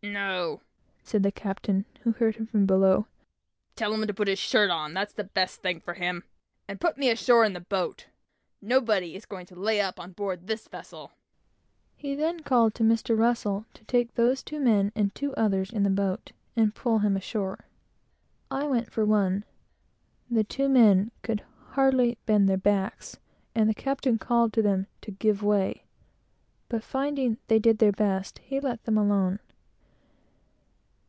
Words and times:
"No," 0.00 0.60
said 1.02 1.24
the 1.24 1.32
captain, 1.32 1.84
who 2.02 2.12
heard 2.12 2.36
him 2.36 2.46
from 2.46 2.66
below; 2.66 3.08
"tell 3.74 3.92
him 3.92 4.06
to 4.06 4.14
put 4.14 4.28
his 4.28 4.38
shirt 4.38 4.70
on; 4.70 4.94
that's 4.94 5.12
the 5.12 5.24
best 5.24 5.60
thing 5.60 5.80
for 5.80 5.94
him; 5.94 6.22
and 6.68 6.80
pull 6.80 6.92
me 6.96 7.10
ashore 7.10 7.44
in 7.44 7.52
the 7.52 7.58
boat. 7.60 8.06
Nobody 8.62 9.16
is 9.16 9.26
going 9.26 9.44
to 9.46 9.56
lay 9.56 9.80
up 9.80 9.98
on 9.98 10.12
board 10.12 10.46
this 10.46 10.68
vessel." 10.68 11.10
He 11.96 12.14
then 12.14 12.40
called 12.44 12.76
to 12.76 12.84
Mr. 12.84 13.18
Russell 13.18 13.66
to 13.74 13.84
take 13.86 14.14
those 14.14 14.44
men 14.52 14.92
and 14.94 15.12
two 15.16 15.34
others 15.34 15.72
in 15.72 15.82
the 15.82 15.90
boat, 15.90 16.30
and 16.54 16.76
pull 16.76 17.00
him 17.00 17.16
ashore. 17.16 17.64
I 18.52 18.68
went 18.68 18.92
for 18.92 19.04
one. 19.04 19.44
The 20.30 20.44
two 20.44 20.68
men 20.68 21.10
could 21.22 21.42
hardly 21.70 22.18
bend 22.24 22.48
their 22.48 22.56
backs, 22.56 23.18
and 23.52 23.68
the 23.68 23.74
captain 23.74 24.16
called 24.16 24.52
to 24.52 24.62
them 24.62 24.86
to 25.02 25.10
"give 25.10 25.42
way," 25.42 25.66
"give 25.66 25.74
way!" 25.74 25.82
but 26.68 26.84
finding 26.84 27.38
they 27.48 27.58
did 27.58 27.78
their 27.78 27.92
best, 27.92 28.38
he 28.38 28.60
let 28.60 28.84
them 28.84 28.96
alone. 28.96 29.40